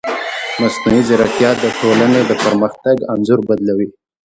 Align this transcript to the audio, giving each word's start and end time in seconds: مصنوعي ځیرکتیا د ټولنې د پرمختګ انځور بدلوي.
مصنوعي 0.61 1.01
ځیرکتیا 1.07 1.51
د 1.63 1.65
ټولنې 1.79 2.21
د 2.25 2.31
پرمختګ 2.43 2.95
انځور 3.13 3.39
بدلوي. 3.49 3.87